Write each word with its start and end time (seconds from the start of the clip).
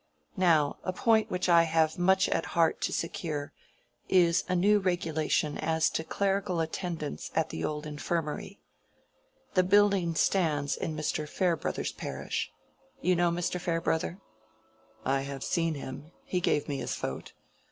Now 0.37 0.77
a 0.83 0.91
point 0.91 1.29
which 1.29 1.47
I 1.47 1.61
have 1.61 1.99
much 1.99 2.27
at 2.29 2.47
heart 2.57 2.81
to 2.81 2.91
secure 2.91 3.53
is 4.09 4.43
a 4.49 4.55
new 4.55 4.79
regulation 4.79 5.59
as 5.59 5.91
to 5.91 6.03
clerical 6.03 6.59
attendance 6.59 7.29
at 7.35 7.51
the 7.51 7.63
old 7.63 7.85
infirmary. 7.85 8.59
The 9.53 9.61
building 9.61 10.15
stands 10.15 10.75
in 10.75 10.95
Mr. 10.95 11.29
Farebrother's 11.29 11.91
parish. 11.91 12.51
You 13.01 13.15
know 13.15 13.29
Mr. 13.29 13.61
Farebrother?" 13.61 14.17
"I 15.05 15.21
have 15.21 15.43
seen 15.43 15.75
him. 15.75 16.11
He 16.23 16.39
gave 16.39 16.67
me 16.67 16.77
his 16.77 16.95
vote. 16.95 17.33